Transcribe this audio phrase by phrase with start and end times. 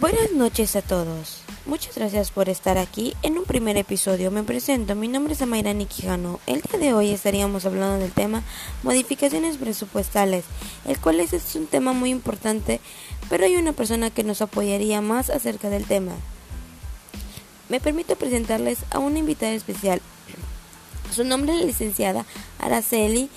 [0.00, 1.42] Buenas noches a todos.
[1.66, 4.30] Muchas gracias por estar aquí en un primer episodio.
[4.30, 6.40] Me presento, mi nombre es Amairani Quijano.
[6.46, 8.42] El día de hoy estaríamos hablando del tema
[8.82, 10.46] modificaciones presupuestales,
[10.86, 12.80] el cual es, un tema muy importante,
[13.28, 16.12] pero hay una persona que nos apoyaría más acerca del tema.
[17.68, 20.00] Me permito presentarles a una invitada especial.
[21.14, 22.24] Su nombre es la licenciada
[22.58, 23.28] Araceli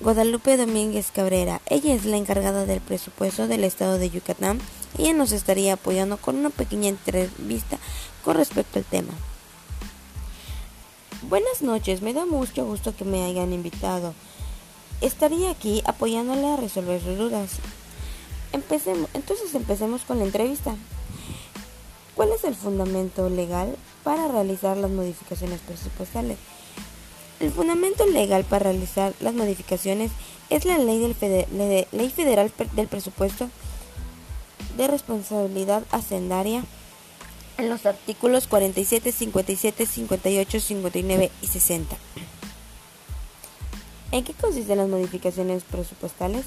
[0.00, 1.62] Guadalupe Domínguez Cabrera.
[1.64, 4.60] Ella es la encargada del presupuesto del estado de Yucatán.
[4.98, 7.78] Ella nos estaría apoyando con una pequeña entrevista
[8.24, 9.12] con respecto al tema.
[11.28, 14.14] Buenas noches, me da mucho gusto que me hayan invitado.
[15.00, 17.52] Estaría aquí apoyándole a resolver sus dudas.
[18.52, 20.76] Empecemos, entonces empecemos con la entrevista.
[22.14, 26.36] ¿Cuál es el fundamento legal para realizar las modificaciones presupuestales?
[27.40, 30.12] El fundamento legal para realizar las modificaciones
[30.50, 33.48] es la ley, federal del presupuesto
[34.76, 36.64] de responsabilidad hacendaria
[37.58, 41.96] en los artículos 47, 57, 58, 59 y 60.
[44.12, 46.44] ¿En qué consisten las modificaciones presupuestales?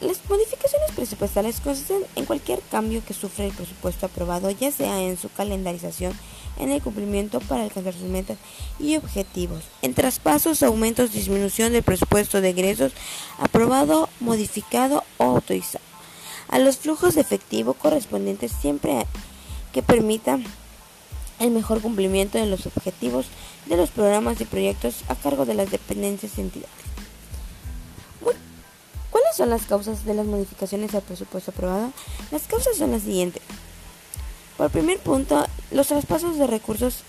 [0.00, 5.16] Las modificaciones presupuestales consisten en cualquier cambio que sufre el presupuesto aprobado, ya sea en
[5.16, 6.12] su calendarización,
[6.58, 8.36] en el cumplimiento para alcanzar sus metas
[8.78, 12.92] y objetivos, en traspasos, aumentos, disminución del presupuesto de ingresos
[13.38, 15.75] aprobado, modificado o autorizado,
[16.56, 19.06] a los flujos de efectivo correspondientes siempre
[19.72, 20.42] que permitan
[21.38, 23.26] el mejor cumplimiento de los objetivos
[23.66, 26.86] de los programas y proyectos a cargo de las dependencias y entidades
[29.36, 31.92] son las causas de las modificaciones al presupuesto aprobado?
[32.30, 33.42] Las causas son las siguientes.
[34.56, 37.02] Por primer punto, los traspasos de recursos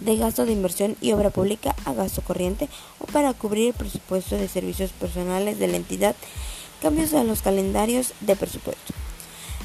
[0.00, 4.36] de gasto de inversión y obra pública a gasto corriente o para cubrir el presupuesto
[4.36, 6.16] de servicios personales de la entidad,
[6.82, 8.92] cambios a los calendarios de presupuesto.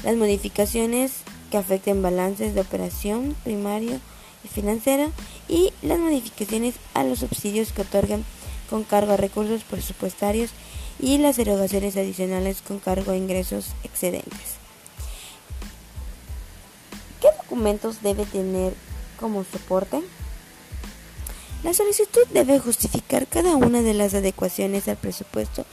[0.04, 1.12] Las modificaciones
[1.50, 4.00] que afecten balances de operación primario
[4.44, 5.10] y financiero
[5.48, 8.24] y las modificaciones a los subsidios que otorgan
[8.70, 10.50] con cargo a recursos presupuestarios
[11.00, 14.58] y las erogaciones adicionales con cargo a ingresos excedentes.
[17.20, 18.74] ¿Qué documentos debe tener
[19.18, 20.00] como soporte?
[21.64, 25.64] La solicitud debe justificar cada una de las adecuaciones al presupuesto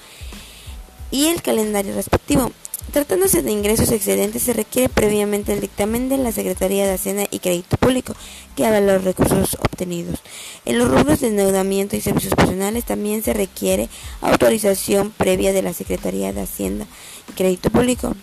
[1.15, 2.51] y el calendario respectivo.
[2.91, 7.39] Tratándose de ingresos excedentes, se requiere previamente el dictamen de la Secretaría de Hacienda y
[7.39, 8.13] Crédito Público,
[8.57, 10.19] que haga los recursos obtenidos.
[10.65, 13.87] En los rubros de endeudamiento y servicios personales también se requiere
[14.19, 16.85] autorización previa de la Secretaría de Hacienda
[17.29, 18.13] y Crédito Público.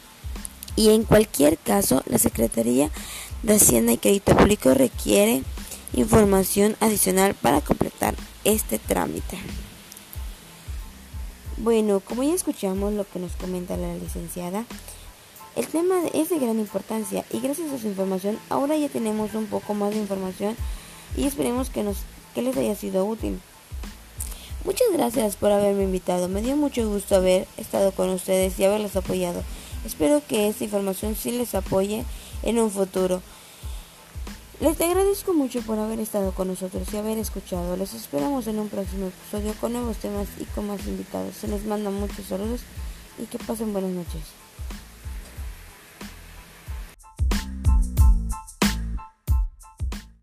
[0.77, 2.91] Y en cualquier caso, la Secretaría
[3.43, 5.43] de Hacienda y Crédito Público requiere
[5.95, 8.15] información adicional para completar
[8.45, 9.39] este trámite.
[11.63, 14.65] Bueno, como ya escuchamos lo que nos comenta la licenciada,
[15.55, 19.47] el tema es de gran importancia y gracias a su información ahora ya tenemos un
[19.47, 20.57] poco más de información
[21.17, 21.99] y esperemos que, nos,
[22.35, 23.41] que les haya sido útil.
[24.65, 28.97] Muchas gracias por haberme invitado, me dio mucho gusto haber estado con ustedes y haberlos
[28.97, 29.45] apoyado.
[29.87, 32.05] Espero que esta información sí les apoye
[32.43, 33.23] en un futuro.
[34.63, 37.77] Les agradezco mucho por haber estado con nosotros y haber escuchado.
[37.77, 41.35] Les esperamos en un próximo episodio con nuevos temas y con más invitados.
[41.35, 42.61] Se les manda muchos saludos
[43.19, 44.42] y que pasen buenas noches.